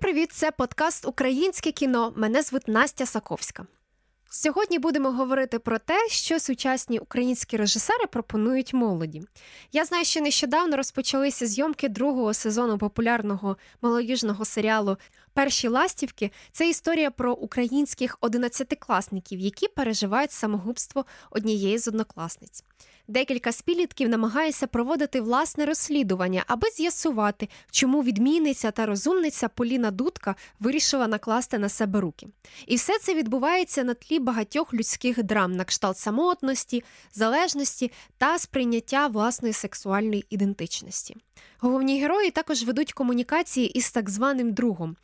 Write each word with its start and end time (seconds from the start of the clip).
привіт! 0.00 0.32
Це 0.32 0.50
подкаст 0.50 1.06
Українське 1.06 1.72
кіно. 1.72 2.12
Мене 2.16 2.42
звуть 2.42 2.68
Настя 2.68 3.06
Саковська. 3.06 3.66
Сьогодні 4.30 4.78
будемо 4.78 5.10
говорити 5.10 5.58
про 5.58 5.78
те, 5.78 6.08
що 6.08 6.40
сучасні 6.40 6.98
українські 6.98 7.56
режисери 7.56 8.06
пропонують 8.06 8.74
молоді. 8.74 9.22
Я 9.72 9.84
знаю, 9.84 10.04
що 10.04 10.20
нещодавно 10.20 10.76
розпочалися 10.76 11.46
зйомки 11.46 11.88
другого 11.88 12.34
сезону 12.34 12.78
популярного 12.78 13.56
молодіжного 13.82 14.44
серіалу 14.44 14.96
Перші 15.32 15.68
ластівки. 15.68 16.30
Це 16.52 16.68
історія 16.68 17.10
про 17.10 17.32
українських 17.32 18.18
одинадцятикласників, 18.20 19.40
які 19.40 19.68
переживають 19.68 20.32
самогубство 20.32 21.04
однієї 21.30 21.78
з 21.78 21.88
однокласниць. 21.88 22.64
Декілька 23.08 23.52
спілітків 23.52 24.08
намагається 24.08 24.66
проводити 24.66 25.20
власне 25.20 25.66
розслідування, 25.66 26.44
аби 26.46 26.68
з'ясувати, 26.70 27.48
чому 27.70 28.02
відмінниця 28.02 28.70
та 28.70 28.86
розумниця 28.86 29.48
Поліна 29.48 29.90
Дудка 29.90 30.34
вирішила 30.60 31.06
накласти 31.06 31.58
на 31.58 31.68
себе 31.68 32.00
руки. 32.00 32.26
І 32.66 32.76
все 32.76 32.98
це 32.98 33.14
відбувається 33.14 33.84
на 33.84 33.94
тлі 33.94 34.18
багатьох 34.18 34.74
людських 34.74 35.22
драм 35.22 35.52
на 35.52 35.64
кшталт 35.64 35.98
самотності, 35.98 36.84
залежності 37.12 37.92
та 38.18 38.38
сприйняття 38.38 39.06
власної 39.06 39.54
сексуальної 39.54 40.24
ідентичності. 40.30 41.16
Головні 41.60 42.00
герої 42.00 42.30
також 42.30 42.62
ведуть 42.62 42.92
комунікації 42.92 43.66
із 43.66 43.90
так 43.90 44.10
званим 44.10 44.52
другом. 44.52 44.96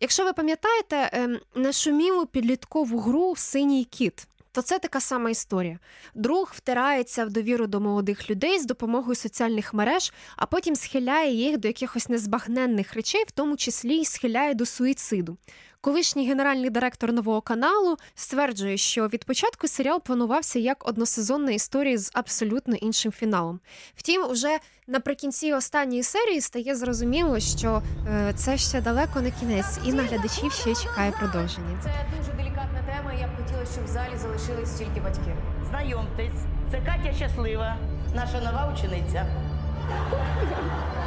Якщо 0.00 0.24
ви 0.24 0.32
пам'ятаєте, 0.32 1.10
ем, 1.12 1.38
нашумілу 1.54 2.26
підліткову 2.26 2.98
гру 2.98 3.36
Синій 3.36 3.84
кіт 3.84 4.26
то 4.52 4.62
це 4.62 4.78
така 4.78 5.00
сама 5.00 5.30
історія. 5.30 5.78
Друг 6.14 6.52
втирається 6.54 7.24
в 7.24 7.30
довіру 7.30 7.66
до 7.66 7.80
молодих 7.80 8.30
людей 8.30 8.58
з 8.58 8.66
допомогою 8.66 9.14
соціальних 9.14 9.74
мереж, 9.74 10.12
а 10.36 10.46
потім 10.46 10.76
схиляє 10.76 11.34
їх 11.34 11.58
до 11.58 11.68
якихось 11.68 12.08
незбагненних 12.08 12.94
речей, 12.94 13.24
в 13.26 13.30
тому 13.30 13.56
числі 13.56 13.94
й 13.94 14.04
схиляє 14.04 14.54
до 14.54 14.66
суїциду. 14.66 15.36
Колишній 15.84 16.28
генеральний 16.28 16.70
директор 16.70 17.12
нового 17.12 17.40
каналу 17.40 17.96
стверджує, 18.14 18.76
що 18.76 19.08
від 19.08 19.24
початку 19.24 19.68
серіал 19.68 20.02
планувався 20.02 20.58
як 20.58 20.88
односезонна 20.88 21.52
історія 21.52 21.98
з 21.98 22.10
абсолютно 22.14 22.76
іншим 22.76 23.12
фіналом. 23.12 23.60
Втім, 23.96 24.30
уже 24.30 24.58
наприкінці 24.86 25.52
останньої 25.52 26.02
серії 26.02 26.40
стає 26.40 26.76
зрозуміло, 26.76 27.40
що 27.40 27.82
е, 28.08 28.32
це 28.36 28.58
ще 28.58 28.80
далеко 28.80 29.20
не 29.20 29.30
кінець, 29.30 29.78
і 29.86 29.92
наглядачів 29.92 30.52
ще 30.52 30.74
чекає 30.74 31.12
продовження. 31.12 31.80
Це 31.82 31.90
дуже 32.18 32.32
делікатна 32.32 32.82
тема. 32.86 33.12
Я 33.20 33.26
б 33.26 33.30
хотіла, 33.36 33.61
щоб 33.72 33.84
в 33.84 33.88
залі 33.88 34.16
залишились 34.16 34.70
тільки 34.70 35.00
батьки. 35.00 35.34
Знайомтесь, 35.68 36.40
це 36.70 36.80
Катя 36.80 37.12
щаслива, 37.16 37.76
наша 38.14 38.40
нова 38.40 38.72
учениця. 38.74 39.26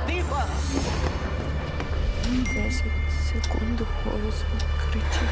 Тихо! 0.08 0.41
10 2.25 2.83
секунд 3.33 3.81
голосно 4.05 4.47
кричить. 4.91 5.30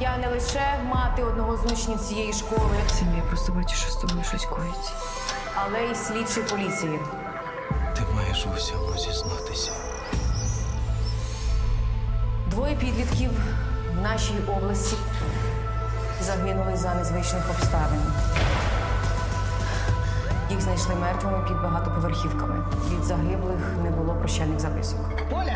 Я 0.00 0.16
не 0.16 0.28
лише 0.28 0.78
мати 0.94 1.22
одного 1.22 1.56
з 1.56 1.72
учнів 1.72 1.98
цієї 1.98 2.32
школи, 2.32 2.76
Сам 2.88 3.08
я 3.16 3.22
просто 3.22 3.52
бачу, 3.52 3.76
що 3.76 3.90
з 3.90 3.96
тобою 3.96 4.24
щось 4.24 4.44
коїться. 4.44 4.92
але 5.54 5.84
й 5.84 5.94
слідчий 5.94 6.42
поліції. 6.42 6.98
Ти 7.96 8.02
маєш 8.14 8.46
у 8.46 8.50
всьому 8.56 8.98
зізнатися. 8.98 9.72
Підлітків 12.90 13.30
в 13.98 14.02
нашій 14.02 14.34
області 14.48 14.96
загинули 16.20 16.76
за 16.76 16.94
незвичних 16.94 17.50
обставин. 17.50 18.00
Їх 20.50 20.60
знайшли 20.60 20.94
мертвими 20.94 21.44
під 21.48 21.62
багатоповерхівками. 21.62 22.64
Від 22.90 23.04
загиблих 23.04 23.60
не 23.82 23.90
було 23.90 24.14
прощальних 24.14 24.60
записок. 24.60 24.98
Оля! 25.32 25.54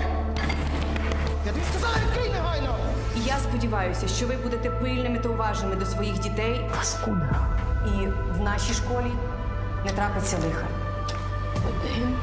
Я 1.47 1.53
тобі 1.53 1.65
сказала, 1.71 1.95
відкрий 2.06 2.31
негайно! 2.31 2.77
І 3.17 3.21
я 3.21 3.37
сподіваюся, 3.39 4.09
що 4.09 4.27
ви 4.27 4.37
будете 4.37 4.71
пильними 4.71 5.19
та 5.19 5.28
уважними 5.28 5.77
до 5.77 5.87
своїх 5.87 6.19
дітей. 6.19 6.71
І 7.87 8.06
в 8.39 8.41
нашій 8.43 8.75
школі 8.75 9.12
не 9.84 9.91
трапиться 9.93 10.37
лиха. 10.37 10.66
Один, 11.69 12.16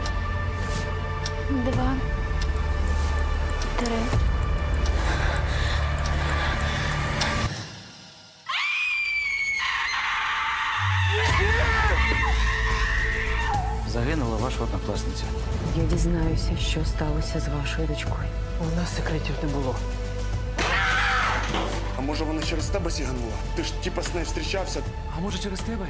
два, 1.66 1.94
три. 3.80 4.22
Загинула 14.32 14.50
ваша 14.50 14.64
однокласниця. 14.64 15.24
Я 15.78 15.84
дізнаюся, 15.84 16.58
що 16.60 16.86
сталося 16.86 17.40
з 17.40 17.48
вашою 17.48 17.88
дочкою. 17.88 18.30
У 18.74 18.76
нас 18.76 18.96
секретів 18.96 19.36
не 19.44 19.50
було. 19.50 19.76
А 21.98 22.02
може 22.02 22.24
вона 22.24 22.42
через 22.42 22.66
тебе 22.66 22.92
сіганула? 22.92 23.34
Ти 23.56 23.64
ж 23.64 23.74
типа 23.84 24.02
з 24.02 24.14
нею 24.14 24.26
зустрічався. 24.26 24.84
А 25.18 25.20
може 25.20 25.40
через 25.40 25.60
тебе? 25.60 25.88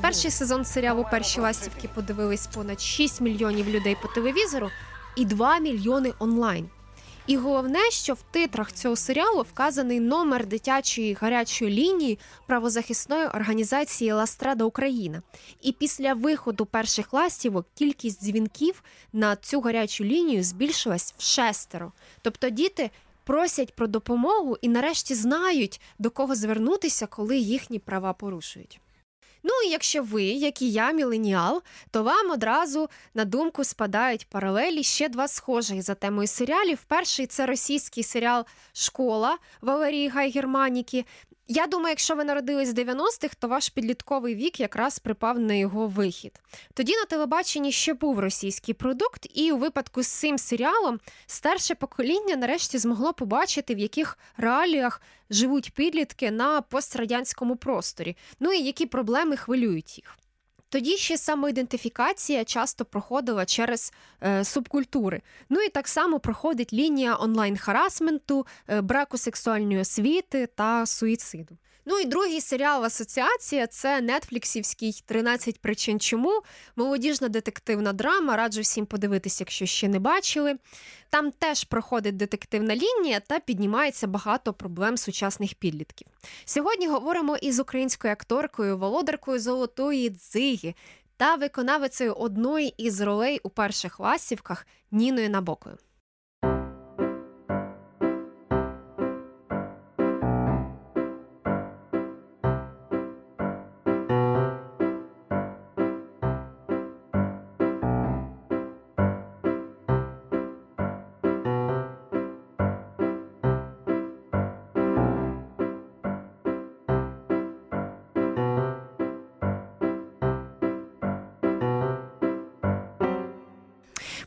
Перший 0.00 0.30
сезон 0.30 0.64
серіалу 0.64 1.06
Перші 1.10 1.40
ластівки 1.40 1.88
подивились 1.88 2.46
понад 2.46 2.80
6 2.80 3.20
мільйонів 3.20 3.68
людей 3.68 3.96
по 4.02 4.08
телевізору 4.08 4.70
і 5.16 5.24
2 5.24 5.58
мільйони 5.58 6.12
онлайн. 6.18 6.68
І 7.26 7.36
головне, 7.36 7.90
що 7.90 8.14
в 8.14 8.22
титрах 8.22 8.72
цього 8.72 8.96
серіалу 8.96 9.42
вказаний 9.42 10.00
номер 10.00 10.46
дитячої 10.46 11.14
гарячої 11.14 11.70
лінії 11.70 12.18
правозахисної 12.46 13.26
організації 13.26 14.12
Ластрада 14.12 14.64
Україна. 14.64 15.22
І 15.62 15.72
після 15.72 16.14
виходу 16.14 16.66
перших 16.66 17.12
ластівок 17.12 17.66
кількість 17.74 18.24
дзвінків 18.24 18.82
на 19.12 19.36
цю 19.36 19.60
гарячу 19.60 20.04
лінію 20.04 20.42
збільшилась 20.42 21.14
в 21.18 21.22
шестеро. 21.22 21.92
Тобто 22.22 22.50
діти 22.50 22.90
просять 23.24 23.74
про 23.74 23.86
допомогу 23.86 24.56
і 24.60 24.68
нарешті 24.68 25.14
знають, 25.14 25.80
до 25.98 26.10
кого 26.10 26.34
звернутися, 26.34 27.06
коли 27.06 27.36
їхні 27.38 27.78
права 27.78 28.12
порушують. 28.12 28.80
Ну 29.42 29.50
і 29.66 29.70
якщо 29.70 30.02
ви, 30.02 30.22
як 30.22 30.62
і 30.62 30.72
я, 30.72 30.92
міленіал, 30.92 31.62
то 31.90 32.02
вам 32.02 32.30
одразу 32.30 32.88
на 33.14 33.24
думку 33.24 33.64
спадають 33.64 34.26
паралелі 34.28 34.82
ще 34.82 35.08
два 35.08 35.28
схожих 35.28 35.82
за 35.82 35.94
темою 35.94 36.28
серіалів. 36.28 36.78
Перший 36.88 37.26
це 37.26 37.46
російський 37.46 38.02
серіал 38.02 38.44
Школа 38.72 39.38
Валерії 39.60 40.08
Гай 40.08 40.30
Германіки. 40.30 41.04
Я 41.52 41.66
думаю, 41.66 41.90
якщо 41.90 42.14
ви 42.14 42.24
народились 42.24 42.70
в 42.70 42.74
90-х, 42.74 43.34
то 43.38 43.48
ваш 43.48 43.68
підлітковий 43.68 44.34
вік 44.34 44.60
якраз 44.60 44.98
припав 44.98 45.38
на 45.38 45.54
його 45.54 45.86
вихід. 45.86 46.40
Тоді 46.74 46.96
на 46.96 47.04
телебаченні 47.04 47.72
ще 47.72 47.94
був 47.94 48.18
російський 48.18 48.74
продукт, 48.74 49.26
і 49.34 49.52
у 49.52 49.56
випадку 49.56 50.02
з 50.02 50.06
цим 50.06 50.38
серіалом 50.38 51.00
старше 51.26 51.74
покоління 51.74 52.36
нарешті 52.36 52.78
змогло 52.78 53.12
побачити, 53.12 53.74
в 53.74 53.78
яких 53.78 54.18
реаліях 54.36 55.02
живуть 55.30 55.74
підлітки 55.74 56.30
на 56.30 56.60
пострадянському 56.60 57.56
просторі, 57.56 58.16
ну 58.40 58.52
і 58.52 58.62
які 58.62 58.86
проблеми 58.86 59.36
хвилюють 59.36 59.98
їх. 59.98 60.18
Тоді 60.70 60.96
ще 60.96 61.18
самоідентифікація 61.18 62.44
часто 62.44 62.84
проходила 62.84 63.46
через 63.46 63.92
е, 64.22 64.44
субкультури. 64.44 65.22
Ну 65.48 65.60
і 65.60 65.68
так 65.68 65.88
само 65.88 66.20
проходить 66.20 66.72
лінія 66.72 67.16
онлайн-харасменту, 67.20 68.46
е, 68.68 68.80
браку 68.80 69.18
сексуальної 69.18 69.80
освіти 69.80 70.46
та 70.46 70.86
суїциду. 70.86 71.56
Ну 71.84 71.98
і 71.98 72.04
другий 72.04 72.40
серіал 72.40 72.84
Асоціація 72.84 73.66
це 73.66 74.00
нетфліксівський 74.00 75.04
«13 75.08 75.58
причин 75.58 76.00
чому. 76.00 76.42
Молодіжна 76.76 77.28
детективна 77.28 77.92
драма. 77.92 78.36
Раджу 78.36 78.60
всім 78.60 78.86
подивитися, 78.86 79.42
якщо 79.42 79.66
ще 79.66 79.88
не 79.88 79.98
бачили. 79.98 80.56
Там 81.10 81.32
теж 81.32 81.64
проходить 81.64 82.16
детективна 82.16 82.76
лінія 82.76 83.20
та 83.20 83.40
піднімається 83.40 84.06
багато 84.06 84.52
проблем 84.52 84.96
сучасних 84.96 85.54
підлітків. 85.54 86.08
Сьогодні 86.44 86.86
говоримо 86.86 87.36
із 87.36 87.60
українською 87.60 88.12
акторкою, 88.12 88.78
володаркою 88.78 89.40
золотої 89.40 90.10
дзиги 90.10 90.74
та 91.16 91.34
виконавицею 91.34 92.14
одної 92.14 92.74
із 92.76 93.00
ролей 93.00 93.40
у 93.42 93.50
перших 93.50 94.00
ластівках 94.00 94.66
Ніною 94.90 95.30
Набокою. 95.30 95.76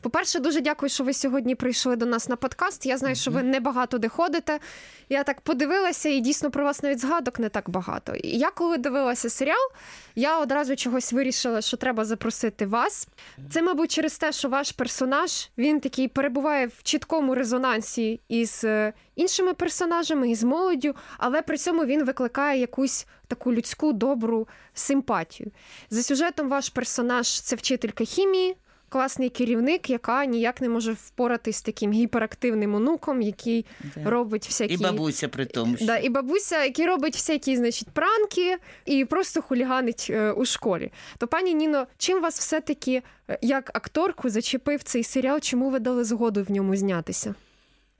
По-перше, 0.04 0.40
дуже 0.40 0.60
дякую, 0.60 0.90
що 0.90 1.04
ви 1.04 1.12
сьогодні 1.12 1.54
прийшли 1.54 1.96
до 1.96 2.06
нас 2.06 2.28
на 2.28 2.36
подкаст. 2.36 2.86
Я 2.86 2.98
знаю, 2.98 3.16
що 3.16 3.30
ви 3.30 3.42
небагато 3.42 3.98
де 3.98 4.08
ходите. 4.08 4.60
Я 5.08 5.24
так 5.24 5.40
подивилася, 5.40 6.08
і 6.08 6.20
дійсно 6.20 6.50
про 6.50 6.64
вас 6.64 6.82
навіть 6.82 6.98
згадок 6.98 7.38
не 7.38 7.48
так 7.48 7.70
багато. 7.70 8.14
І 8.14 8.38
я 8.38 8.50
коли 8.50 8.78
дивилася 8.78 9.30
серіал, 9.30 9.70
я 10.14 10.38
одразу 10.38 10.76
чогось 10.76 11.12
вирішила, 11.12 11.60
що 11.60 11.76
треба 11.76 12.04
запросити 12.04 12.66
вас. 12.66 13.08
Це, 13.50 13.62
мабуть, 13.62 13.90
через 13.90 14.18
те, 14.18 14.32
що 14.32 14.48
ваш 14.48 14.72
персонаж 14.72 15.48
він 15.58 15.80
такий 15.80 16.08
перебуває 16.08 16.66
в 16.66 16.82
чіткому 16.82 17.34
резонансі 17.34 18.20
із 18.28 18.64
е, 18.64 18.92
іншими 19.16 19.54
персонажами, 19.54 20.30
із 20.30 20.42
молоддю, 20.42 20.94
але 21.18 21.42
при 21.42 21.58
цьому 21.58 21.84
він 21.84 22.04
викликає 22.04 22.60
якусь 22.60 23.06
таку 23.28 23.52
людську 23.52 23.92
добру 23.92 24.48
симпатію. 24.74 25.50
За 25.90 26.02
сюжетом 26.02 26.48
ваш 26.48 26.68
персонаж 26.68 27.40
це 27.40 27.56
вчителька 27.56 28.04
хімії. 28.04 28.56
Класний 28.94 29.30
керівник, 29.30 29.90
яка 29.90 30.24
ніяк 30.24 30.60
не 30.60 30.68
може 30.68 30.92
впоратись 30.92 31.56
з 31.56 31.62
таким 31.62 31.92
гіперактивним 31.92 32.74
онуком, 32.74 33.22
який 33.22 33.66
Да. 33.96 34.10
робить 34.10 34.46
всякі 34.46 34.74
І 34.74 34.76
бабуся 34.76 35.28
при 35.28 35.46
тому. 35.46 35.76
що- 35.76 35.86
Да, 35.86 35.98
і 35.98 36.08
бабуся, 36.08 36.64
який 36.64 36.86
робить 36.86 37.14
всякі, 37.14 37.56
значить, 37.56 37.88
пранки 37.90 38.56
і 38.86 39.04
просто 39.04 39.42
хуліганить 39.42 40.06
е, 40.10 40.30
у 40.32 40.44
школі. 40.44 40.92
То, 41.18 41.26
пані 41.26 41.54
Ніно, 41.54 41.86
чим 41.98 42.22
вас 42.22 42.38
все-таки 42.38 43.02
е, 43.30 43.38
як 43.42 43.70
акторку 43.74 44.30
зачепив 44.30 44.82
цей 44.82 45.04
серіал? 45.04 45.40
Чому 45.40 45.70
ви 45.70 45.78
дали 45.78 46.04
згоду 46.04 46.44
в 46.44 46.50
ньому 46.50 46.76
знятися? 46.76 47.34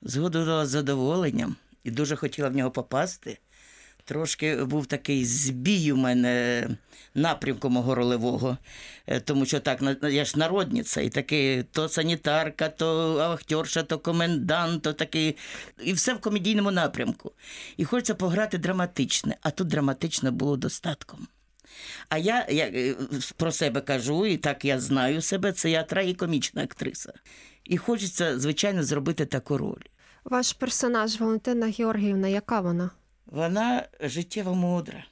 Згоду 0.02 0.44
дала 0.44 0.66
з 0.66 0.68
задоволенням 0.68 1.56
і 1.84 1.90
дуже 1.90 2.16
хотіла 2.16 2.48
в 2.48 2.56
нього 2.56 2.70
попасти. 2.70 3.38
Трошки 4.04 4.64
був 4.64 4.86
такий 4.86 5.24
збій 5.24 5.92
у 5.92 5.96
мене 5.96 6.68
напрямку 7.14 7.70
мого 7.70 7.94
ролевого, 7.94 8.58
Е, 9.06 9.20
тому 9.20 9.46
що 9.46 9.60
так, 9.60 9.82
я 10.02 10.24
ж 10.24 10.38
народниця, 10.38 11.00
і 11.00 11.08
таки 11.08 11.64
то 11.70 11.88
санітарка, 11.88 12.68
то 12.68 13.18
актерша, 13.18 13.82
то 13.82 13.98
комендант, 13.98 14.82
то 14.82 14.92
такий, 14.92 15.36
і 15.84 15.92
все 15.92 16.14
в 16.14 16.20
комедійному 16.20 16.70
напрямку. 16.70 17.32
І 17.76 17.84
хочеться 17.84 18.14
пограти 18.14 18.58
драматичне, 18.58 19.36
а 19.42 19.50
тут 19.50 19.68
драматично 19.68 20.32
було 20.32 20.56
достатком. 20.56 21.28
А 22.08 22.18
я, 22.18 22.46
я 22.50 22.64
е, 22.64 22.94
про 23.36 23.52
себе 23.52 23.80
кажу, 23.80 24.26
і 24.26 24.36
так 24.36 24.64
я 24.64 24.80
знаю 24.80 25.22
себе, 25.22 25.52
це 25.52 25.70
я 25.70 25.82
трагікомічна 25.82 26.62
актриса. 26.62 27.12
І 27.64 27.76
хочеться, 27.76 28.38
звичайно, 28.38 28.82
зробити 28.82 29.26
таку 29.26 29.58
роль. 29.58 29.84
Ваш 30.24 30.52
персонаж 30.52 31.20
Валентина 31.20 31.66
Георгіївна, 31.66 32.28
яка 32.28 32.60
вона? 32.60 32.90
Вона 33.26 33.88
життєво 34.00 34.54
мудра. 34.54 35.04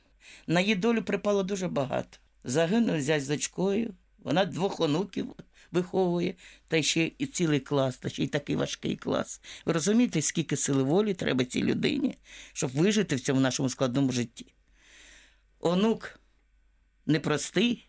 На 0.47 0.61
її 0.61 0.75
долю 0.75 1.03
припало 1.03 1.43
дуже 1.43 1.69
багато. 1.69 2.19
Загинув 2.45 3.01
зять 3.01 3.25
з 3.25 3.29
дочкою, 3.29 3.95
вона 4.19 4.45
двох 4.45 4.81
онуків 4.81 5.35
виховує, 5.73 6.35
та 6.69 6.83
ще 6.83 7.11
і 7.19 7.27
цілий 7.27 7.61
клас, 7.61 7.97
та 7.97 8.09
ще 8.09 8.25
й 8.25 8.29
такий 8.29 8.57
важкий 8.57 8.97
клас. 8.97 9.41
Ви 9.65 9.73
розумієте, 9.73 10.23
скільки 10.23 10.57
сили 10.57 10.83
волі 10.83 11.15
треба 11.15 11.45
цій 11.45 11.63
людині, 11.63 12.19
щоб 12.53 12.71
вижити 12.71 13.17
в 13.17 13.21
цьому 13.21 13.41
нашому 13.41 13.69
складному 13.69 14.13
житті? 14.13 14.55
Онук 15.61 16.21
непростий. 17.07 17.89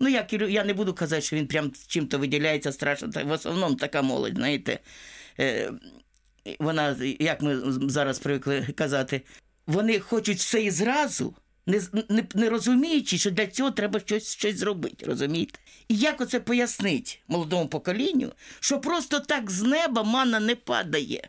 Ну, 0.00 0.08
як 0.08 0.32
я 0.32 0.64
не 0.64 0.74
буду 0.74 0.94
казати, 0.94 1.22
що 1.22 1.36
він 1.36 1.46
прям 1.46 1.72
чим-то 1.86 2.18
виділяється 2.18 2.72
страшно. 2.72 3.10
В 3.24 3.30
основному 3.30 3.74
така 3.74 4.02
молодь, 4.02 4.34
знаєте. 4.34 4.78
Вона, 6.58 6.96
як 7.18 7.42
ми 7.42 7.60
зараз 7.88 8.18
привикли 8.18 8.68
казати, 8.74 9.22
вони 9.66 9.98
хочуть 10.00 10.38
все 10.38 10.62
і 10.62 10.70
зразу, 10.70 11.34
не, 11.66 11.82
не, 12.08 12.24
не 12.34 12.50
розуміючи, 12.50 13.18
що 13.18 13.30
для 13.30 13.46
цього 13.46 13.70
треба 13.70 14.00
щось, 14.00 14.32
щось 14.32 14.56
зробити, 14.56 15.06
розумієте? 15.06 15.58
І 15.88 15.96
як 15.96 16.20
оце 16.20 16.40
пояснить 16.40 17.22
молодому 17.28 17.68
поколінню, 17.68 18.32
що 18.60 18.80
просто 18.80 19.20
так 19.20 19.50
з 19.50 19.62
неба 19.62 20.02
мана 20.02 20.40
не 20.40 20.56
падає. 20.56 21.28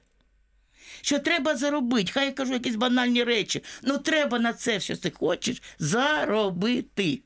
Що 1.02 1.20
треба 1.20 1.56
заробити, 1.56 2.12
хай 2.12 2.26
я 2.26 2.32
кажу 2.32 2.54
якісь 2.54 2.76
банальні 2.76 3.24
речі. 3.24 3.64
Ну 3.84 3.98
треба 3.98 4.40
на 4.40 4.54
це, 4.54 4.80
що 4.80 4.98
ти 4.98 5.12
хочеш, 5.12 5.62
заробити. 5.80 7.20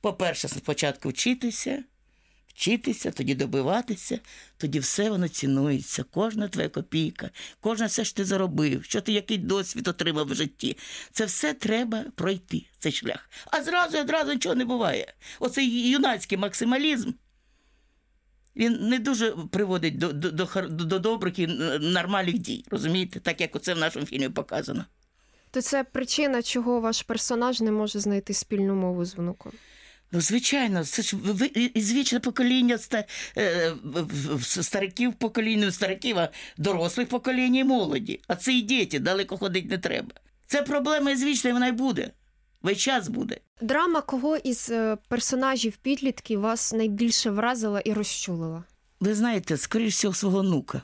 По-перше, 0.00 0.48
спочатку 0.48 1.08
вчитися, 1.08 1.84
вчитися, 2.54 3.10
тоді 3.10 3.34
добиватися, 3.34 4.18
тоді 4.56 4.78
все 4.78 5.10
воно 5.10 5.28
цінується. 5.28 6.04
Кожна 6.10 6.48
твоя 6.48 6.68
копійка, 6.68 7.30
кожна 7.60 7.86
все, 7.86 8.04
що 8.04 8.16
ти 8.16 8.24
заробив, 8.24 8.84
що 8.84 9.00
ти 9.00 9.12
який 9.12 9.38
досвід 9.38 9.88
отримав 9.88 10.26
в 10.26 10.34
житті. 10.34 10.76
Це 11.12 11.24
все 11.24 11.54
треба 11.54 12.04
пройти, 12.14 12.66
цей 12.78 12.92
шлях. 12.92 13.30
А 13.46 13.62
зразу 13.62 13.98
одразу 13.98 14.32
нічого 14.32 14.54
не 14.54 14.64
буває. 14.64 15.14
Оцей 15.40 15.88
юнацький 15.90 16.38
максималізм. 16.38 17.12
Він 18.56 18.88
не 18.88 18.98
дуже 18.98 19.30
приводить 19.30 19.98
до, 19.98 20.12
до, 20.12 20.30
до, 20.30 20.48
до, 20.68 20.84
до 20.84 20.98
добрих 20.98 21.38
і 21.38 21.46
нормальних 21.80 22.38
дій, 22.38 22.64
розумієте, 22.70 23.20
так 23.20 23.40
як 23.40 23.56
оце 23.56 23.74
в 23.74 23.78
нашому 23.78 24.06
фільмі 24.06 24.28
показано. 24.28 24.84
То 25.50 25.62
це 25.62 25.84
причина, 25.84 26.42
чого 26.42 26.80
ваш 26.80 27.02
персонаж 27.02 27.60
не 27.60 27.70
може 27.70 28.00
знайти 28.00 28.34
спільну 28.34 28.74
мову 28.74 29.04
з 29.04 29.14
внуком. 29.14 29.52
Ну, 30.14 30.20
звичайно, 30.20 30.84
це 30.84 31.02
ж 31.02 31.16
ви- 31.16 31.70
ізвічне 31.74 32.20
покоління 32.20 32.78
е, 33.36 33.72
стариків 34.44 35.12
покоління, 35.12 35.72
стариків, 35.72 36.18
а 36.18 36.28
дорослих 36.58 37.08
поколінь 37.08 37.54
і 37.54 37.64
молоді. 37.64 38.20
А 38.26 38.36
це 38.36 38.52
і 38.52 38.62
діти, 38.62 38.98
далеко 38.98 39.36
ходити 39.36 39.68
не 39.68 39.78
треба. 39.78 40.10
Це 40.46 40.62
проблема 40.62 41.16
звічна, 41.16 41.50
і 41.50 41.52
вона 41.52 41.66
й 41.66 41.72
буде. 41.72 42.10
Весь 42.62 42.78
час 42.78 43.08
буде. 43.08 43.38
Драма 43.60 44.00
кого 44.00 44.36
із 44.36 44.70
е, 44.70 44.96
персонажів 45.08 45.76
підлітків 45.76 46.40
вас 46.40 46.72
найбільше 46.72 47.30
вразила 47.30 47.80
і 47.80 47.92
розчулила? 47.92 48.64
Ви 49.00 49.14
знаєте, 49.14 49.56
скоріш 49.56 49.94
всього, 49.94 50.14
свого 50.14 50.40
внука. 50.40 50.82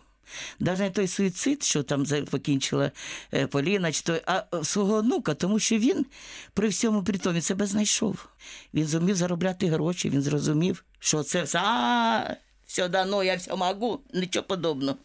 Навіть 0.58 0.92
той 0.92 1.08
суїцид, 1.08 1.62
що 1.62 1.82
там 1.82 2.06
покінчила 2.30 2.90
е, 3.34 3.46
Поліна, 3.46 3.92
чи 3.92 4.02
той, 4.02 4.22
а 4.26 4.42
е, 4.54 4.64
свого 4.64 4.94
онука, 4.94 5.34
тому 5.34 5.58
що 5.58 5.78
він 5.78 6.06
при 6.54 6.68
всьому 6.68 7.04
при 7.04 7.18
тому 7.18 7.34
він 7.34 7.42
себе 7.42 7.66
знайшов. 7.66 8.26
Він 8.74 8.86
зумів 8.86 9.16
заробляти 9.16 9.66
гроші, 9.66 10.10
він 10.10 10.22
зрозумів, 10.22 10.84
що 10.98 11.22
це 11.22 11.42
все, 11.42 11.58
а, 11.58 12.36
все 12.66 12.88
дано, 12.88 13.24
я 13.24 13.36
все 13.36 13.56
можу, 13.56 14.00
нічого 14.14 14.46
подобного. 14.46 14.96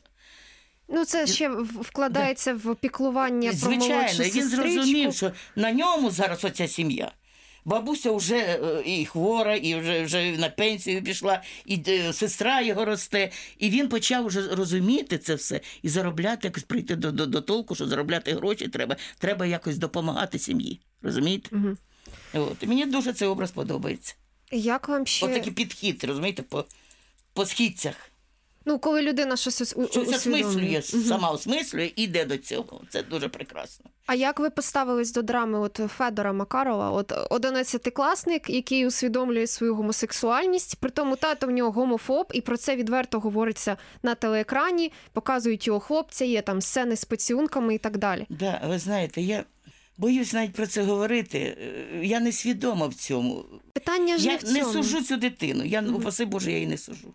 Ну, 0.87 1.05
це 1.05 1.27
ще 1.27 1.49
вкладається 1.81 2.53
в 2.53 2.75
піклування 2.75 3.53
про 3.61 3.69
молодшу 3.69 3.85
Звичайно, 3.85 4.23
він 4.23 4.43
сестричку. 4.43 4.55
зрозумів, 4.55 5.13
що 5.15 5.31
на 5.55 5.71
ньому 5.71 6.11
зараз 6.11 6.45
оця 6.45 6.67
сім'я. 6.67 7.11
Бабуся 7.65 8.11
вже 8.11 8.37
е, 8.37 8.83
і 8.85 9.05
хвора, 9.05 9.55
і 9.55 9.75
вже, 9.75 10.03
вже 10.03 10.37
на 10.37 10.49
пенсію 10.49 11.03
пішла, 11.03 11.41
і 11.65 11.83
е, 11.87 12.13
сестра 12.13 12.61
його 12.61 12.85
росте. 12.85 13.31
І 13.57 13.69
він 13.69 13.89
почав 13.89 14.25
вже 14.25 14.55
розуміти 14.55 15.17
це 15.17 15.35
все 15.35 15.61
і 15.81 15.89
заробляти, 15.89 16.47
якось 16.47 16.63
прийти 16.63 16.95
до, 16.95 17.11
до, 17.11 17.25
до 17.25 17.41
толку, 17.41 17.75
що 17.75 17.87
заробляти 17.87 18.33
гроші 18.33 18.67
треба. 18.67 18.95
Треба 19.17 19.45
якось 19.45 19.77
допомагати 19.77 20.39
сім'ї. 20.39 20.79
Розумієте? 21.01 21.49
Мгм. 21.51 21.77
От. 22.33 22.57
І 22.61 22.67
мені 22.67 22.85
дуже 22.85 23.13
цей 23.13 23.27
образ 23.27 23.51
подобається. 23.51 24.15
Як 24.51 24.89
вам 24.89 25.05
ще 25.05 25.25
Отакий 25.25 25.53
підхід, 25.53 26.03
розумієте, 26.03 26.43
по, 26.43 26.65
по 27.33 27.45
східцях. 27.45 27.95
Ну, 28.65 28.79
коли 28.79 29.01
людина 29.01 29.37
щось 29.37 29.73
у- 29.75 29.87
Щось 29.87 30.09
осмислює, 30.15 30.81
сама 30.81 31.29
осмислює 31.29 31.91
і 31.95 32.03
йде 32.03 32.25
до 32.25 32.37
цього. 32.37 32.81
Це 32.89 33.03
дуже 33.03 33.27
прекрасно. 33.27 33.85
А 34.05 34.15
як 34.15 34.39
ви 34.39 34.49
поставились 34.49 35.11
до 35.13 35.21
драми 35.21 35.59
от 35.59 35.79
Федора 35.97 36.33
Макарова? 36.33 36.91
От 36.91 37.13
одинадцятикласник, 37.29 38.49
який 38.49 38.87
усвідомлює 38.87 39.47
свою 39.47 39.75
гомосексуальність, 39.75 40.75
при 40.79 40.89
тому 40.89 41.15
тато 41.15 41.47
в 41.47 41.51
нього 41.51 41.71
гомофоб, 41.71 42.27
і 42.33 42.41
про 42.41 42.57
це 42.57 42.75
відверто 42.75 43.19
говориться 43.19 43.77
на 44.03 44.15
телеекрані, 44.15 44.91
показують 45.13 45.67
його 45.67 45.79
хлопця, 45.79 46.25
є 46.25 46.41
там 46.41 46.61
сцени 46.61 46.95
з 46.95 47.05
поцілунками 47.05 47.75
і 47.75 47.77
так 47.77 47.97
далі. 47.97 48.25
Да, 48.29 48.61
ви 48.67 48.79
знаєте, 48.79 49.21
я 49.21 49.43
боюсь 49.97 50.33
навіть 50.33 50.53
про 50.53 50.67
це 50.67 50.83
говорити. 50.83 51.39
Е, 51.39 52.05
Я 52.05 52.19
не 52.19 52.31
свідома 52.31 52.87
в 52.87 52.93
цьому. 52.93 53.45
Питання 53.73 54.17
ж 54.17 54.25
Я 54.25 54.31
не 54.31 54.37
в 54.37 54.43
цьому. 54.43 54.53
не 54.57 54.63
сужу 54.65 55.01
цю 55.03 55.17
дитину. 55.17 55.63
Я, 55.65 55.81
ну, 55.81 55.97
упаси 55.97 56.25
Боже, 56.25 56.49
я 56.51 56.57
її 56.57 56.67
не 56.69 56.77
сужу. 56.77 57.13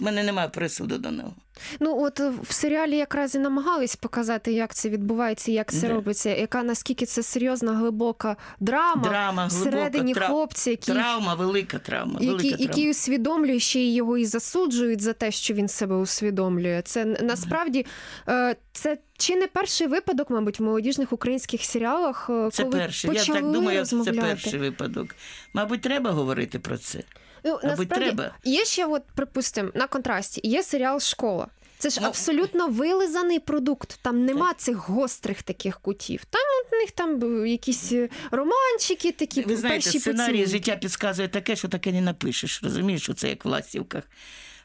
У 0.00 0.04
мене 0.04 0.22
немає 0.24 0.48
присуду 0.48 0.98
до 0.98 1.10
нього. 1.10 1.34
Ну 1.80 2.02
от 2.02 2.20
е, 2.20 2.32
в 2.42 2.52
серіалі 2.52 2.96
якраз 2.96 3.34
і 3.34 3.38
намагались 3.38 3.96
показати, 3.96 4.52
як 4.52 4.74
це 4.74 4.88
відбувається, 4.88 5.52
як 5.52 5.72
це 5.72 5.88
Да. 5.88 5.94
робиться, 5.94 6.36
яка 6.36 6.62
наскільки 6.62 7.06
це 7.06 7.22
серйозна 7.22 7.72
глибока 7.72 8.36
драма, 8.60 9.02
Драма, 9.02 9.46
глибока, 9.46 9.70
всередині 9.70 10.14
тра- 10.14 10.26
хлопця, 10.26 10.70
який 10.70 10.94
Травма, 10.94 11.34
велика 11.34 11.78
травма. 11.78 12.12
велика 12.18 12.32
який, 12.32 12.50
травма. 12.50 12.64
який 12.64 12.90
усвідомлює, 12.90 13.58
ще 13.60 13.80
його 13.84 14.18
і 14.18 14.24
засуджують 14.24 15.00
за 15.00 15.12
те, 15.12 15.30
що 15.30 15.54
він 15.54 15.68
себе 15.68 15.96
усвідомлює. 15.96 16.82
Це 16.84 17.04
насправді 17.04 17.86
е, 18.28 18.56
це 18.72 18.98
чи 19.18 19.36
не 19.36 19.46
перший 19.46 19.86
випадок, 19.86 20.30
мабуть, 20.30 20.60
в 20.60 20.62
молодіжних 20.62 21.12
українських 21.12 21.64
серіалах, 21.64 22.30
е, 22.30 22.48
Це 22.52 22.62
коли 22.64 22.78
перший. 22.78 23.14
Я 23.14 23.24
так 23.24 23.50
думаю, 23.50 23.84
це 23.84 24.12
перший 24.12 24.58
випадок. 24.58 25.14
Мабуть, 25.54 25.80
треба 25.80 26.10
говорити 26.10 26.58
про 26.58 26.78
це. 26.78 27.02
Ну, 27.44 27.60
насправді, 27.64 27.94
треба. 27.94 28.34
Є 28.44 28.64
ще, 28.64 28.86
от, 28.86 29.02
припустимо, 29.14 29.70
на 29.74 29.86
контрасті, 29.86 30.40
є 30.44 30.62
серіал 30.62 31.00
Школа. 31.00 31.46
Це 31.78 31.90
ж 31.90 31.98
Ну, 32.00 32.06
абсолютно 32.08 32.68
вилизаний 32.68 33.38
продукт. 33.38 33.98
Там 34.02 34.24
нема 34.24 34.54
цих 34.54 34.76
гострих 34.76 35.42
таких 35.42 35.80
кутів. 35.80 36.24
Там 36.30 36.42
у 36.72 36.76
них 36.76 36.90
там 36.90 37.46
якісь 37.46 37.92
е, 37.92 38.08
романчики, 38.30 39.12
такі 39.12 39.42
Ви 39.42 39.56
знаєте, 39.56 39.90
сценарій 39.90 40.26
поцілунки. 40.26 40.46
життя 40.50 40.76
підказує 40.76 41.28
таке, 41.28 41.56
що 41.56 41.68
таке 41.68 41.92
не 41.92 42.00
напишеш. 42.00 42.60
Розумієш, 42.62 43.02
що 43.02 43.14
це 43.14 43.28
як 43.28 43.44
в 43.44 43.48
ластівках. 43.48 44.04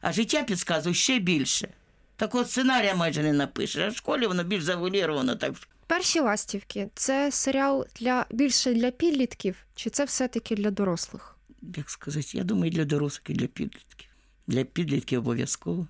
А 0.01 0.11
життя 0.11 0.43
підказує 0.43 0.95
ще 0.95 1.19
більше. 1.19 1.67
Такого 2.15 2.45
сценарія 2.45 2.95
майже 2.95 3.23
не 3.23 3.33
напишеш. 3.33 3.83
А 3.83 3.89
в 3.89 3.95
школі 3.95 4.27
воно 4.27 4.43
більш 4.43 4.63
завуаліровано. 4.63 5.35
Так. 5.35 5.53
Перші 5.87 6.19
ластівки 6.19 6.89
це 6.95 7.31
серіал 7.31 7.85
для 7.99 8.25
більше 8.29 8.73
для 8.73 8.91
підлітків, 8.91 9.55
чи 9.75 9.89
це 9.89 10.03
все-таки 10.05 10.55
для 10.55 10.71
дорослих? 10.71 11.34
Як 11.77 11.89
сказати, 11.89 12.27
я 12.33 12.43
думаю, 12.43 12.71
для 12.71 12.85
дорослих, 12.85 13.29
і 13.29 13.33
для 13.33 13.47
підлітків. 13.47 14.09
Для 14.47 14.63
підлітків 14.63 15.19
обов'язково. 15.19 15.87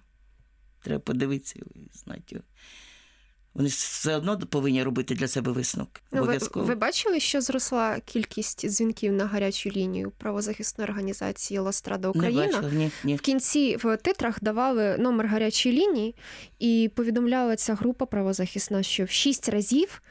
Треба 0.82 1.00
подивитися 1.00 1.60
і 1.76 1.98
знати 1.98 2.24
його. 2.28 2.44
Вони 3.56 3.70
все 3.70 4.16
одно 4.16 4.40
повинні 4.40 4.84
робити 4.84 5.16
для 5.16 5.28
себе 5.28 5.52
висновки. 5.52 6.02
Ну, 6.12 6.24
ви, 6.24 6.40
ви 6.56 6.76
бачили, 6.76 7.20
що 7.20 7.42
зросла 7.42 8.00
кількість 8.00 8.68
дзвінків 8.68 9.14
на 9.14 9.26
гарячу 9.26 9.70
лінію 9.70 10.12
правозахисної 10.18 10.90
організації 10.90 11.60
Ластрада 11.60 12.08
не 12.08 12.10
Україна? 12.10 12.46
бачила, 12.46 12.72
ні, 12.72 12.92
ні. 13.04 13.16
В 13.16 13.22
кінці 13.22 13.76
в 13.76 13.98
титрах 13.98 14.38
давали 14.42 14.98
номер 14.98 15.28
гарячої 15.28 15.76
лінії, 15.76 16.16
і 16.60 16.92
повідомляла 16.96 17.56
ця 17.56 17.76
група 17.76 18.06
правозахисна, 18.06 18.84
що 18.84 19.06
в 19.06 19.10
шість 19.10 19.50
разів 19.50 20.02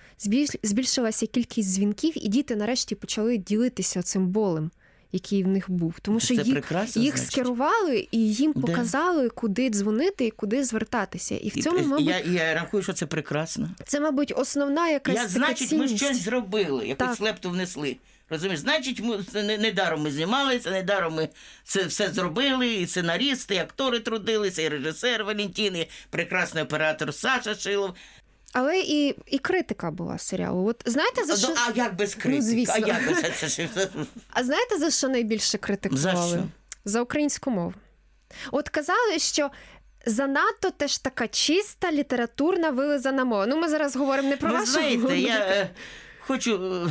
збільшилася 0.63 1.27
кількість 1.27 1.69
дзвінків, 1.69 2.27
і 2.27 2.29
діти 2.29 2.57
нарешті 2.57 2.95
почали 2.95 3.37
ділитися 3.37 4.03
цим 4.03 4.29
болем, 4.29 4.71
який 5.15 5.45
в 5.45 5.49
них 5.49 5.71
був. 5.71 5.95
Тому 6.03 6.21
що 6.21 6.37
Це 6.37 6.43
їх, 6.43 6.97
їх 6.97 7.19
скерували 7.19 8.09
і 8.11 8.33
їм 8.35 8.53
показали, 8.53 9.29
куди 9.29 9.71
дзвонити 9.71 10.27
і 10.27 10.31
куди 10.31 10.65
звертатися. 10.65 11.35
І 11.37 11.49
в 11.49 11.59
І- 11.59 11.63
цьому, 11.63 11.87
мабуть, 11.87 12.07
я, 12.07 12.19
я 12.19 12.55
рахую, 12.55 12.83
що 12.83 12.93
це 12.93 13.07
прекрасно. 13.07 13.71
це, 13.87 14.01
мабуть, 14.01 14.33
основна 14.37 14.89
якась 14.89 15.15
Я, 15.15 15.29
значить, 15.29 15.73
ми 15.73 15.89
щось 15.89 16.23
зробили, 16.23 16.89
якусь 16.89 17.21
лепту 17.21 17.51
внесли. 17.51 17.97
Розумієш, 18.31 18.61
значить, 18.61 19.01
ми 19.01 19.43
не, 19.43 19.59
не 19.59 19.73
даром 19.73 20.03
ми 20.03 20.11
знімалися, 20.11 20.71
не 20.71 20.83
даром 20.83 21.15
ми 21.15 21.29
це 21.65 21.85
все 21.85 22.11
зробили, 22.11 22.75
і 22.75 22.87
сценарісти, 22.87 23.55
і 23.55 23.59
актори 23.59 24.01
трудилися, 24.01 24.63
і 24.63 24.69
режисер 24.69 25.25
Валентін, 25.25 25.77
і 25.77 25.89
прекрасний 26.11 26.65
оператор 26.65 27.15
Саша 27.15 27.55
Шилов. 27.55 27.95
Але 28.57 28.79
і, 28.81 29.15
і 29.27 29.39
критика 29.39 29.91
була 29.91 30.19
серіалу. 30.19 30.67
От 30.69 30.83
знаєте 30.87 31.25
за 31.25 31.37
що 31.37 31.49
Ну, 31.49 31.55
а 31.69 31.79
як 31.79 31.97
без 31.97 32.15
критики? 32.15 32.43
звісно. 32.43 32.75
А 32.77 32.79
як 32.79 33.09
без 33.09 33.39
це, 33.51 33.89
А 34.31 34.45
знаєте, 34.45 34.79
за 34.79 34.91
що 34.91 35.09
найбільше 35.09 35.59
критикували? 35.59 36.29
За 36.29 36.37
що? 36.37 36.45
За 36.85 37.03
українську 37.03 37.51
мову. 37.51 37.75
От 38.53 38.69
казали, 38.69 39.19
що 39.19 39.51
занадто 40.07 40.71
теж 40.71 40.99
така 40.99 41.29
чиста 41.29 41.93
літературна 41.93 42.71
вилизана 42.71 43.25
мова. 43.25 43.47
Ну, 43.47 43.57
ми 43.61 43.69
зараз 43.69 43.97
говоримо 43.97 44.29
не 44.29 44.37
про 44.37 44.49
Ви 44.51 44.55
вашу 44.59 44.73
знаєте, 44.73 44.99
мову. 44.99 45.15
я 45.15 45.39
е, 45.39 45.71
хочу 46.21 46.83
е, 46.87 46.91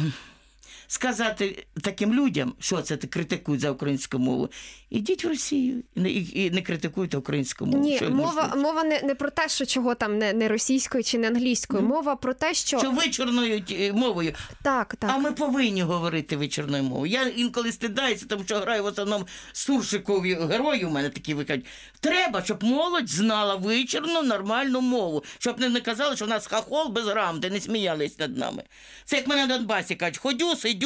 сказати 0.94 1.66
таким 1.82 2.14
людям, 2.14 2.54
що 2.60 2.82
це 2.82 2.98
ти 2.98 3.08
критикують 3.08 3.62
за 3.62 3.72
українську 3.72 4.20
мову. 4.20 4.50
Ідіть 4.90 5.26
в 5.26 5.28
Росію 5.28 5.84
і 5.96 6.00
не, 6.00 6.10
і, 6.12 6.52
не 6.52 6.62
критикуйте 6.62 7.18
українську 7.18 7.66
мову. 7.66 7.84
Ні, 7.84 7.98
Що 7.98 8.10
мова, 8.10 8.54
мова 8.56 8.84
не, 8.84 9.02
не 9.02 9.16
про 9.16 9.30
те, 9.30 9.50
що 9.50 9.66
чого 9.66 9.96
там 9.96 10.18
не, 10.18 10.34
не 10.34 10.48
російською 10.48 11.04
чи 11.04 11.18
не 11.18 11.28
англійською. 11.28 11.84
Мова 11.84 12.16
про 12.16 12.34
те, 12.34 12.54
що, 12.54 12.80
Що 12.80 12.92
вичорною 12.92 13.64
е, 13.72 13.94
мовою. 13.94 14.34
так, 14.64 14.96
так. 14.96 15.12
А 15.14 15.18
ми 15.18 15.32
повинні 15.32 15.82
говорити 15.82 16.38
вичорною 16.38 16.84
мовою. 16.84 17.12
Я 17.12 17.24
інколи 17.24 17.72
стидаюся, 17.72 18.26
тому 18.30 18.44
що 18.44 18.60
граю 18.60 18.84
в 18.84 18.86
основному 18.86 19.28
суршикові 19.54 20.36
герої. 20.36 20.86
У 20.86 20.90
мене 20.90 21.10
такі 21.10 21.34
викажуть. 21.34 21.66
Треба, 22.00 22.44
щоб 22.44 22.64
молодь 22.64 23.10
знала 23.10 23.56
вичорну 23.56 24.22
нормальну 24.22 24.82
мову, 24.82 25.24
щоб 25.40 25.60
не, 25.60 25.70
не 25.70 25.82
казали, 25.82 26.16
що 26.16 26.26
в 26.26 26.30
нас 26.30 26.48
хахол 26.48 26.90
без 26.90 27.06
грамоти, 27.06 27.50
не 27.50 27.60
сміялись 27.60 28.20
над 28.20 28.38
нами. 28.38 28.64
Це 29.06 29.16
як 29.16 29.28
мене 29.28 29.48
на 29.48 29.58
Донбасі 29.58 29.96
кажуть, 29.96 30.18
ходю, 30.18 30.56
сидю, 30.56 30.83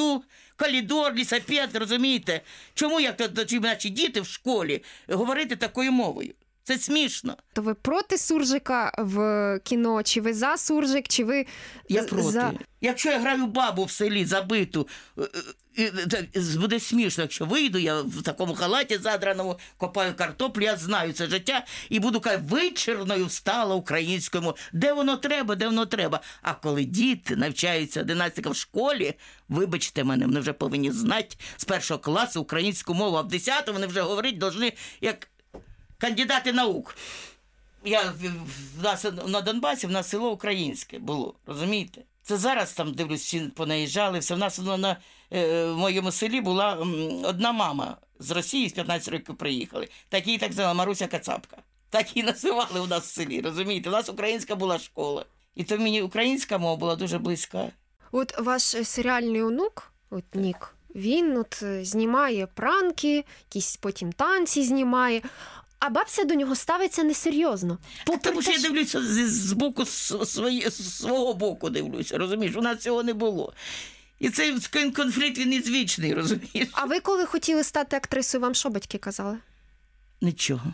калідор, 0.55 1.15
лісапет, 1.15 1.75
розумієте? 1.75 2.41
Чому 2.73 2.99
як 2.99 3.17
наші 3.61 3.89
діти 3.89 4.21
в 4.21 4.27
школі 4.27 4.83
говорити 5.07 5.55
такою 5.55 5.91
мовою? 5.91 6.33
Це 6.67 6.77
смішно. 6.77 7.37
То 7.53 7.61
ви 7.61 7.73
проти 7.73 8.17
суржика 8.17 8.91
в 8.97 9.59
кіно, 9.63 10.03
чи 10.03 10.21
ви 10.21 10.33
за 10.33 10.57
суржик, 10.57 11.07
чи 11.07 11.23
ви 11.23 11.45
Я 11.89 12.03
проти. 12.03 12.31
за 12.31 12.53
Якщо 12.81 13.09
я 13.09 13.19
граю 13.19 13.45
бабу 13.45 13.83
в 13.83 13.91
селі 13.91 14.25
забиту, 14.25 14.87
е, 15.77 15.91
е, 16.35 16.57
буде 16.57 16.79
смішно, 16.79 17.23
якщо 17.23 17.45
вийду, 17.45 17.79
я 17.79 18.01
в 18.01 18.21
такому 18.23 18.55
халаті 18.55 18.97
задраному 18.97 19.59
копаю 19.77 20.13
картоплю, 20.15 20.63
я 20.63 20.77
знаю 20.77 21.13
це 21.13 21.27
життя 21.27 21.65
і 21.89 21.99
буду 21.99 22.19
казати, 22.19 22.43
вичерною 22.49 23.25
встала 23.25 23.75
українською 23.75 24.41
мовою. 24.43 24.63
Де 24.73 24.93
воно 24.93 25.17
треба, 25.17 25.55
де 25.55 25.65
воно 25.65 25.85
треба. 25.85 26.21
А 26.41 26.53
коли 26.53 26.83
діти 26.83 27.35
навчаються 27.35 28.01
11 28.01 28.45
в 28.47 28.55
школі, 28.55 29.13
вибачте 29.49 30.03
мене, 30.03 30.25
вони 30.25 30.39
вже 30.39 30.53
повинні 30.53 30.91
знати 30.91 31.35
з 31.57 31.65
першого 31.65 31.99
класу 31.99 32.41
українську 32.41 32.93
мову, 32.93 33.17
а 33.17 33.21
в 33.21 33.27
10 33.27 33.69
вони 33.69 33.87
вже 33.87 34.01
говорити 34.01 34.37
повинні 34.37 34.73
як 35.01 35.27
кандидати 35.97 36.53
наук. 36.53 36.95
Я 37.83 38.01
в- 38.01 38.83
нас 38.83 39.05
на 39.27 39.41
Донбасі 39.41 39.87
в 39.87 39.91
нас 39.91 40.09
село 40.09 40.31
українське 40.31 40.99
було, 40.99 41.35
розумієте? 41.45 42.01
Це 42.23 42.37
зараз 42.37 42.73
там 42.73 42.93
дивлюсь, 42.93 43.21
всі 43.23 43.39
понаїжджали. 43.39 44.19
Все 44.19 44.35
в 44.35 44.37
нас 44.37 44.57
воно 44.59 44.77
на 44.77 44.97
е, 45.33 45.65
в 45.65 45.77
моєму 45.77 46.11
селі 46.11 46.41
була 46.41 46.73
одна 47.23 47.51
мама 47.51 47.97
з 48.19 48.31
Росії 48.31 48.69
з 48.69 48.73
15 48.73 49.07
років 49.13 49.35
приїхали. 49.37 49.87
Так 50.09 50.27
її 50.27 50.39
так 50.39 50.53
звала 50.53 50.73
Маруся 50.73 51.07
Кацапка. 51.07 51.57
Так 51.89 52.15
її 52.15 52.25
називали 52.27 52.79
у 52.79 52.87
нас 52.87 53.03
в 53.03 53.13
селі. 53.13 53.41
Розумієте? 53.41 53.89
У 53.89 53.91
нас 53.91 54.09
українська 54.09 54.55
була 54.55 54.79
школа. 54.79 55.25
І 55.55 55.63
то 55.63 55.77
мені 55.77 56.01
українська 56.01 56.57
мова 56.57 56.75
була 56.75 56.95
дуже 56.95 57.17
близька. 57.17 57.71
От 58.11 58.39
ваш 58.39 58.61
серіальний 58.63 59.41
онук, 59.43 59.91
от 60.09 60.23
Нік, 60.35 60.75
він 60.95 61.37
от 61.37 61.59
е, 61.63 61.85
знімає 61.85 62.47
пранки, 62.47 63.25
якісь 63.49 63.77
потім 63.77 64.11
танці 64.13 64.63
знімає. 64.63 65.21
А 65.79 65.89
бабця 65.89 66.23
до 66.23 66.33
нього 66.33 66.55
ставиться 66.55 67.03
несерйозно. 67.03 67.77
Попри 68.05 68.31
Тому 68.31 68.41
що 68.41 68.51
те, 68.51 68.57
я 68.57 68.63
дивлюся 68.63 69.01
з, 69.01 69.27
з 69.29 69.53
боку 69.53 69.85
свої, 69.85 70.69
з 70.69 70.97
свого 70.97 71.33
боку 71.33 71.69
дивлюся, 71.69 72.17
розумієш? 72.17 72.55
У 72.55 72.61
нас 72.61 72.79
цього 72.79 73.03
не 73.03 73.13
було. 73.13 73.53
І 74.19 74.29
цей 74.29 74.55
конфлікт 74.95 75.37
він 75.37 75.53
ізвічний, 75.53 76.13
розумієш? 76.13 76.67
А 76.71 76.85
ви 76.85 76.99
коли 76.99 77.25
хотіли 77.25 77.63
стати 77.63 77.95
актрисою, 77.95 78.41
вам 78.41 78.53
що 78.55 78.69
батьки 78.69 78.97
казали? 78.97 79.37
Нічого. 80.21 80.73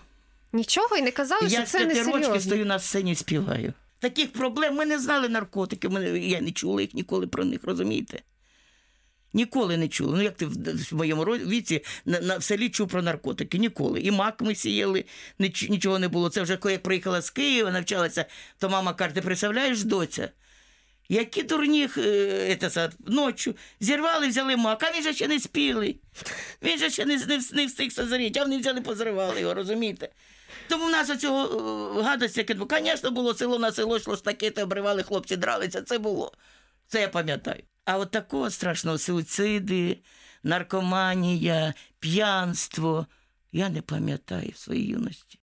Нічого 0.54 0.98
і 0.98 1.02
не 1.02 1.12
казали, 1.12 1.48
Я 1.48 1.50
що 1.50 1.68
це 1.68 1.78
п'яти 1.78 1.94
років 1.94 2.14
несерйозно. 2.16 2.40
стою 2.42 2.66
на 2.66 2.80
сцені 2.80 3.12
і 3.12 3.16
співаю. 3.16 3.74
Таких 4.00 4.34
проблем 4.34 4.76
ми 4.76 4.86
не 4.86 5.00
знали 5.00 5.30
наркотики, 5.30 5.90
ми, 5.90 6.20
я 6.20 6.42
не 6.42 6.52
чула 6.52 6.82
їх 6.82 6.94
ніколи 6.94 7.28
про 7.28 7.46
них, 7.46 7.60
розумієте? 7.64 8.22
Ніколи 9.34 9.78
не 9.78 9.88
чула. 9.88 10.18
Ну 10.18 10.24
як 10.24 10.38
ти 10.38 10.46
в, 10.46 10.94
моєму 10.94 11.24
віці 11.24 11.84
на, 12.06 12.20
на 12.20 12.38
в 12.38 12.44
селі 12.44 12.70
чув 12.70 12.88
про 12.88 13.02
наркотики? 13.02 13.58
Ніколи. 13.58 14.02
І 14.02 14.12
мак 14.12 14.42
ми 14.42 14.56
сіяли, 14.56 15.06
ніч, 15.40 15.70
нічого 15.70 16.00
не 16.00 16.08
було. 16.08 16.30
Це 16.30 16.42
вже 16.42 16.58
коли 16.58 16.72
я 16.72 16.80
приїхала 16.80 17.22
з 17.22 17.30
Києва, 17.30 17.72
навчалася, 17.72 18.26
то 18.60 18.70
мама 18.70 18.94
каже, 18.94 19.16
ти 19.16 19.22
представляєш, 19.22 19.84
доця? 19.84 20.30
Які 21.10 21.44
дурні 21.44 21.90
е, 21.98 22.58
це, 22.72 22.90
ночі 23.08 23.56
зірвали, 23.80 24.28
взяли 24.28 24.58
мак, 24.58 24.84
а 24.84 24.98
він 24.98 25.04
же 25.04 25.14
ще 25.14 25.28
не 25.28 25.40
спілий. 25.40 26.00
Він 26.64 26.78
же 26.78 26.90
ще 26.90 27.06
не, 27.06 27.18
не, 27.18 27.40
не 27.54 27.66
встиг 27.66 27.92
созріти, 27.92 28.40
а 28.40 28.44
вони 28.44 28.58
взяли, 28.58 28.82
позривали 28.82 29.42
його, 29.42 29.54
розумієте? 29.54 30.10
Тому 30.70 30.86
в 30.86 30.90
нас 30.90 31.10
оцього 31.10 32.00
е, 32.00 32.04
гадості, 32.04 32.46
звісно, 32.70 33.12
було 33.12 33.34
село 33.34 33.60
на 33.60 33.72
село, 33.72 33.98
йшло 33.98 34.18
стакети, 34.18 34.64
обривали, 34.64 35.04
хлопці 35.04 35.36
дралися, 35.36 35.82
це 35.82 35.98
було. 35.98 36.32
Це 36.88 37.02
я 37.02 37.10
пам'ятаю. 37.10 37.64
А 37.86 37.98
от 37.98 38.12
такого 38.12 38.50
страшного 38.50 38.98
суїциди, 38.98 40.00
наркоманія, 40.44 41.74
п'янство 42.00 43.08
я 43.52 43.70
не 43.70 43.82
пам'ятаю 43.82 44.52
в 44.54 44.58
своїй 44.58 44.88
юності. 44.88 45.40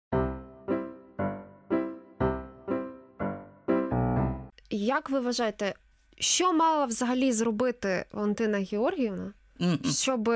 Як 4.70 5.10
ви 5.10 5.20
вважаєте, 5.20 5.74
що 6.18 6.52
мала 6.52 6.84
взагалі 6.84 7.32
зробити 7.32 8.04
Валентина 8.12 8.58
Георгіївна, 8.58 9.32
щоб 9.84 10.30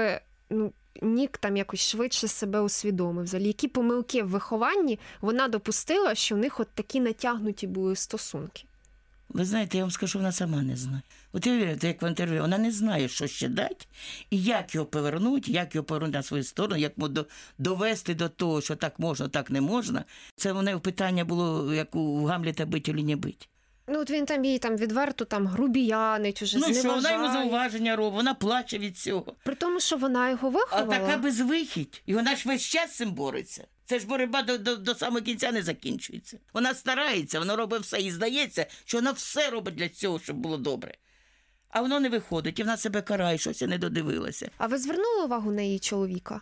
ну, 0.50 0.72
Нік 1.02 1.38
там 1.38 1.56
якось 1.56 1.80
швидше 1.80 2.28
себе 2.28 2.60
усвідомив? 2.60 3.24
Взагалі, 3.24 3.46
які 3.46 3.68
помилки 3.68 4.22
в 4.22 4.28
вихованні 4.28 4.98
вона 5.20 5.48
допустила, 5.48 6.14
що 6.14 6.34
в 6.34 6.38
них 6.38 6.60
от 6.60 6.68
такі 6.74 7.00
натягнуті 7.00 7.66
були 7.66 7.96
стосунки? 7.96 8.64
Ви 9.28 9.44
знаєте, 9.44 9.76
я 9.76 9.84
вам 9.84 9.90
скажу, 9.90 10.18
вона 10.18 10.32
сама 10.32 10.62
не 10.62 10.76
знає. 10.76 11.02
От 11.32 11.46
ви 11.46 11.58
вірите, 11.58 11.88
як 11.88 12.02
в 12.02 12.08
інтерв'ю, 12.08 12.40
вона 12.40 12.58
не 12.58 12.72
знає, 12.72 13.08
що 13.08 13.26
ще 13.26 13.48
дати, 13.48 13.86
і 14.30 14.42
як 14.42 14.74
його 14.74 14.86
повернути, 14.86 15.52
як 15.52 15.74
його 15.74 15.84
повернути 15.84 16.18
на 16.18 16.22
свою 16.22 16.44
сторону, 16.44 16.76
як 16.76 16.92
довести 17.58 18.14
до 18.14 18.28
того, 18.28 18.60
що 18.60 18.76
так 18.76 18.98
можна, 18.98 19.28
так 19.28 19.50
не 19.50 19.60
можна. 19.60 20.04
Це 20.36 20.52
в 20.52 20.62
неї 20.62 20.78
питання 20.78 21.24
було, 21.24 21.74
як 21.74 21.94
у 21.94 22.24
Гамліта 22.24 22.66
бить 22.66 22.86
чи 22.86 22.92
не 22.92 23.16
бить. 23.16 23.48
Ну, 23.90 24.00
от 24.00 24.10
він 24.10 24.26
там 24.26 24.44
їй 24.44 24.58
там 24.58 24.76
відверто 24.76 25.24
там 25.24 25.46
грубіянить, 25.46 26.42
уже 26.42 26.58
Ну 26.58 26.74
що, 26.74 26.94
вона 26.94 27.12
йому 27.12 27.32
зауваження 27.32 27.96
робить, 27.96 28.14
вона 28.16 28.34
плаче 28.34 28.78
від 28.78 28.98
цього. 28.98 29.36
При 29.44 29.54
тому, 29.54 29.80
що 29.80 29.96
вона 29.96 30.30
його 30.30 30.48
А 30.48 30.50
виховала. 30.50 30.98
така 30.98 31.16
безвихідь. 31.16 32.02
І 32.06 32.14
вона 32.14 32.36
ж 32.36 32.48
весь 32.48 32.62
час 32.62 32.90
з 32.90 32.96
цим 32.96 33.12
бореться. 33.12 33.66
Це 33.84 33.98
ж 33.98 34.06
боротьба 34.06 34.42
до, 34.42 34.58
до, 34.58 34.76
до 34.76 34.94
самого 34.94 35.22
кінця 35.22 35.52
не 35.52 35.62
закінчується. 35.62 36.38
Вона 36.54 36.74
старається, 36.74 37.38
вона 37.38 37.56
робить 37.56 37.82
все. 37.82 38.00
І 38.00 38.10
здається, 38.10 38.66
що 38.84 38.98
вона 38.98 39.10
все 39.10 39.50
робить 39.50 39.74
для 39.74 39.88
цього, 39.88 40.18
щоб 40.18 40.36
було 40.36 40.56
добре. 40.56 40.94
А 41.70 41.80
воно 41.80 42.00
не 42.00 42.08
виходить, 42.08 42.58
і 42.58 42.62
вона 42.62 42.76
себе 42.76 43.02
карає, 43.02 43.38
щось 43.38 43.60
не 43.62 43.78
додивилася. 43.78 44.50
А 44.58 44.66
ви 44.66 44.78
звернули 44.78 45.24
увагу 45.24 45.50
на 45.52 45.62
її 45.62 45.78
чоловіка? 45.78 46.40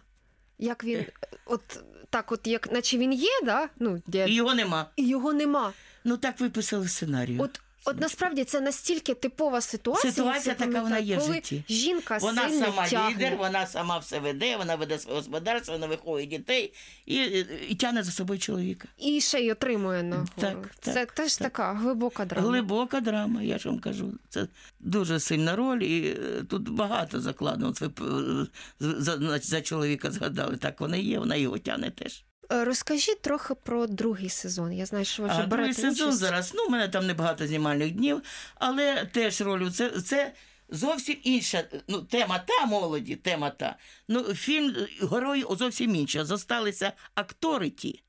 Як 0.59 0.85
він, 0.85 1.05
от 1.47 1.81
так, 2.11 2.33
от 2.33 2.47
як 2.47 2.73
наче 2.73 2.99
він 2.99 3.13
є, 3.13 3.41
да? 3.45 3.69
Ну, 3.79 4.03
дід, 4.07 4.29
І 4.29 4.35
його 4.35 4.55
нема. 4.55 4.91
і 4.97 5.09
його 5.09 5.33
нема. 5.33 5.73
Ну 6.07 6.17
так 6.17 6.41
виписали 6.41 6.89
сценарію. 6.89 7.43
От, 7.43 7.61
от 7.85 8.01
насправді 8.01 8.45
це 8.45 8.61
настільки 8.61 9.15
типова 9.15 9.61
ситуація. 9.61 10.13
Ситуація 10.13 10.55
така, 10.55 10.83
вона 10.83 10.99
є 10.99 11.19
в 11.19 11.33
житті. 11.33 11.65
Жінка 11.69 12.19
Вона 12.19 12.51
сама 12.51 12.89
тягне. 12.89 13.15
лідер, 13.15 13.37
вона 13.37 13.67
сама 13.67 13.99
все 13.99 14.19
веде, 14.19 14.57
вона 14.57 14.75
веде 14.75 14.99
своє 14.99 15.17
господарство, 15.17 15.75
вона 15.75 15.87
виховує 15.87 16.27
дітей 16.27 16.73
і, 17.07 17.17
і, 17.69 17.75
тягне 17.75 18.03
за 18.03 18.11
собою 18.13 18.41
чоловіка. 18.41 18.89
І 18.99 19.21
ще 19.21 19.41
й 19.41 19.51
отримує 19.51 20.03
нагору. 20.03 20.29
Так, 20.37 20.71
це 20.81 21.07
теж 21.07 21.37
так. 21.37 21.53
така 21.53 21.75
глибока 21.75 22.25
драма. 22.25 22.49
Глибока 22.49 23.01
драма, 23.01 23.43
я 23.43 23.59
ж 23.59 23.69
вам 23.69 23.79
кажу. 23.79 24.13
Це 24.29 24.49
дуже 24.81 25.21
сильна 25.21 25.57
роль, 25.57 25.81
і 25.81 26.09
е, 26.09 26.43
тут 26.51 26.69
багато 26.69 27.21
закладено. 27.21 27.75
Ви 27.81 27.87
е, 27.87 28.47
за, 28.81 29.17
за, 29.19 29.39
за 29.39 29.61
чоловіка 29.61 30.11
згадали. 30.11 30.57
Так 30.57 30.81
вона 30.81 30.97
є, 30.97 31.19
вона 31.19 31.37
його 31.37 31.59
тягне 31.59 31.91
теж. 31.91 32.25
Е, 32.53 32.65
Розкажіть 32.65 33.23
трохи 33.23 33.55
про 33.55 33.87
другий 33.87 34.29
сезон. 34.29 34.73
Я 34.73 34.87
знаю, 34.87 35.05
що 35.05 35.23
ви 35.23 35.29
вже 35.29 35.39
А 35.41 35.47
другий 35.47 35.75
сезон 35.75 36.09
участь. 36.09 36.19
зараз. 36.19 36.53
Ну, 36.55 36.65
у 36.67 36.71
мене 36.71 36.89
там 36.89 37.07
небагато 37.07 37.47
знімальних 37.47 37.91
днів, 37.91 38.23
але 38.55 39.05
теж 39.05 39.41
роль. 39.41 39.71
Це, 39.71 39.91
це 39.91 40.33
зовсім 40.69 41.17
інша. 41.23 41.65
Ну, 41.89 42.03
тема 42.03 42.39
та 42.39 42.67
молоді, 42.67 43.17
тема 43.17 43.51
та. 43.51 43.77
Ну, 44.09 44.25
фільм 44.25 44.75
герої 45.13 45.45
зовсім 45.51 45.95
інші. 45.95 46.25
Зосталися 46.25 46.93
актори 47.15 47.71
ті, 47.71 48.03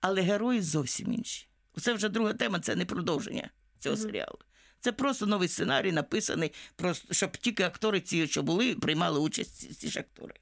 але 0.00 0.20
герої 0.20 0.60
зовсім 0.60 1.12
інші. 1.12 1.48
Це 1.80 1.92
вже 1.92 2.08
друга 2.08 2.32
тема, 2.32 2.60
це 2.60 2.76
не 2.76 2.84
продовження 2.84 3.50
цього 3.78 3.96
серіалу. 3.96 4.38
Це 4.80 4.92
просто 4.92 5.26
новий 5.26 5.48
сценарій, 5.48 5.92
написаний, 5.92 6.52
просто, 6.76 7.14
щоб 7.14 7.36
тільки 7.36 7.62
актори 7.62 8.00
ці, 8.00 8.26
що 8.26 8.42
були, 8.42 8.74
приймали 8.74 9.20
участь 9.20 9.78
ці 9.80 9.88
ж 9.88 10.00
актори. 10.00 10.34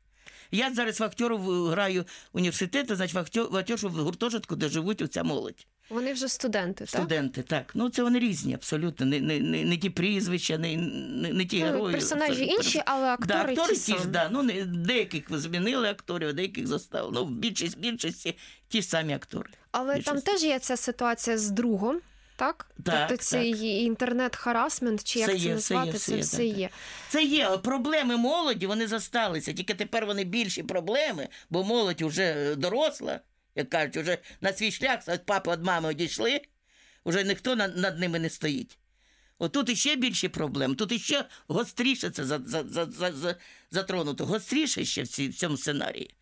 Я 0.52 0.74
зараз 0.74 1.00
в 1.00 1.04
актерів 1.04 1.66
граю 1.66 2.04
університету, 2.32 2.96
значить 2.96 3.34
в 3.34 3.48
в 3.50 3.56
актершу 3.56 3.88
в 3.88 3.92
гуртожитку, 3.92 4.56
де 4.56 4.68
живуть 4.68 5.02
оця 5.02 5.22
молодь. 5.22 5.66
Вони 5.90 6.12
вже 6.12 6.28
студенти, 6.28 6.78
так? 6.84 6.88
Студенти, 6.88 7.42
так. 7.42 7.72
Ну 7.74 7.90
це 7.90 8.02
вони 8.02 8.18
різні, 8.18 8.54
абсолютно. 8.54 9.06
Не, 9.06 9.20
не, 9.20 9.40
не, 9.40 9.64
не 9.64 9.76
ті 9.76 9.90
прізвища, 9.90 10.58
не, 10.58 10.76
не, 10.76 11.32
не 11.32 11.44
ті 11.44 11.58
Ну, 11.60 11.66
герої. 11.66 11.92
персонажі 11.92 12.44
інші, 12.44 12.82
але 12.86 13.06
актори 13.08 13.28
да, 13.28 13.62
актори 13.62 13.76
ті 13.76 13.92
ті 13.92 13.98
ж, 13.98 14.06
да. 14.06 14.28
Ну, 14.32 14.42
не, 14.42 14.64
деяких 14.64 15.38
змінили 15.38 15.88
акторів, 15.88 16.32
деяких 16.32 16.66
заставили. 16.66 17.12
Ну, 17.14 17.24
в 17.24 17.30
більшість, 17.30 17.78
більшості 17.78 18.36
ті 18.68 18.82
ж 18.82 18.88
самі 18.88 19.12
актори. 19.14 19.50
Але 19.72 20.02
там 20.02 20.20
теж 20.20 20.42
є 20.42 20.58
ця 20.58 20.76
ситуація 20.76 21.38
з 21.38 21.50
другом, 21.50 22.00
так? 22.40 22.66
Так, 22.84 23.08
тобто 23.08 23.24
це 23.24 23.36
так. 23.36 23.46
і 23.46 23.84
інтернет-харасмент, 23.84 25.04
чи 25.04 25.18
як 25.18 25.28
Все 25.28 25.38
це 25.38 25.44
є, 25.44 25.54
назвати, 25.54 25.92
це 25.92 25.98
все 25.98 26.14
є, 26.14 26.20
все 26.20 26.36
так, 26.36 26.58
є. 26.58 26.70
Це 27.08 27.22
є 27.22 27.58
проблеми 27.58 28.16
молоді, 28.16 28.66
вони 28.66 28.86
засталися. 28.86 29.52
Тільки 29.52 29.74
тепер 29.74 30.06
вони 30.06 30.24
більші 30.24 30.62
проблеми, 30.62 31.28
бо 31.50 31.64
молодь 31.64 32.02
вже 32.02 32.54
доросла, 32.56 33.20
як 33.54 33.70
кажуть, 33.70 33.96
вже 33.96 34.18
на 34.40 34.52
свій 34.52 34.72
шлях 34.72 35.08
від 35.08 35.26
папи 35.26 35.52
від 35.52 35.64
мами 35.64 35.88
одійшли, 35.88 36.40
вже 37.04 37.24
ніхто 37.24 37.56
над, 37.56 37.76
над 37.76 38.00
ними 38.00 38.18
не 38.18 38.30
стоїть. 38.30 38.78
Отут 39.38 39.68
іще 39.68 39.96
більші 39.96 40.28
проблеми, 40.28 40.74
тут 40.74 40.92
іще 40.92 41.24
гостріше 41.48 42.10
це 42.10 42.24
за, 42.24 42.38
за, 42.38 42.62
за, 42.62 42.86
за, 42.86 43.12
за, 43.12 43.36
затронуто, 43.70 44.26
гостріше 44.26 44.84
ще 44.84 45.02
в 45.02 45.34
цьому 45.34 45.56
сценарії. 45.56 46.14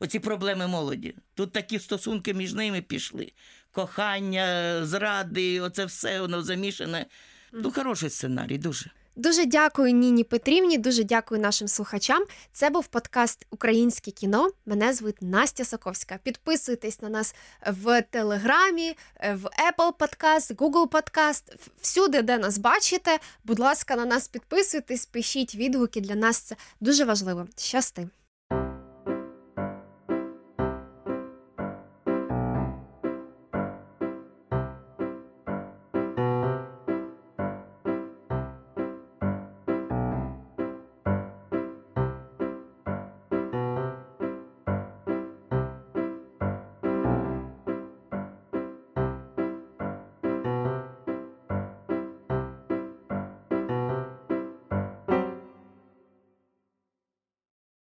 Оці 0.00 0.18
проблеми 0.18 0.66
молоді. 0.66 1.14
Тут 1.34 1.52
такі 1.52 1.78
стосунки 1.78 2.34
між 2.34 2.54
ними 2.54 2.82
пішли. 2.82 3.32
Кохання, 3.72 4.80
зради, 4.86 5.60
оце 5.60 5.84
все 5.84 6.20
воно 6.20 6.42
замішане. 6.42 7.06
Ну, 7.52 7.72
хороший 7.72 8.10
сценарій, 8.10 8.58
дуже. 8.58 8.90
Дуже 9.16 9.46
дякую 9.46 9.92
Ніні 9.92 10.24
Петрівні, 10.24 10.78
дуже 10.78 11.04
дякую 11.04 11.40
нашим 11.40 11.68
слухачам. 11.68 12.24
Це 12.52 12.70
був 12.70 12.86
подкаст 12.86 13.46
Українське 13.50 14.10
кіно. 14.10 14.48
Мене 14.66 14.92
звуть 14.92 15.22
Настя 15.22 15.64
Соковська. 15.64 16.18
Підписуйтесь 16.22 17.02
на 17.02 17.08
нас 17.08 17.34
в 17.66 18.02
Телеграмі, 18.02 18.96
в 19.20 19.44
Apple 19.44 19.92
Podcast, 19.92 20.54
Google 20.54 20.88
Podcast, 20.88 21.42
всюди, 21.80 22.22
де 22.22 22.38
нас 22.38 22.58
бачите. 22.58 23.18
Будь 23.44 23.58
ласка, 23.58 23.96
на 23.96 24.04
нас 24.04 24.28
підписуйтесь, 24.28 25.06
пишіть 25.06 25.54
відгуки. 25.54 26.00
Для 26.00 26.14
нас 26.14 26.38
це 26.38 26.56
дуже 26.80 27.04
важливо. 27.04 27.46
Щасти! 27.56 28.08